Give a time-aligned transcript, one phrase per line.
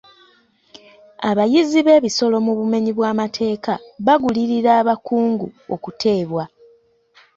[1.29, 3.73] Abayizzi b'ebisolo mu bumenyi bw'amateeka
[4.05, 6.43] bagulirira abakungu okuteebwa.